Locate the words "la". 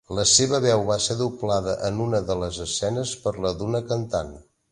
0.17-0.23, 3.47-3.55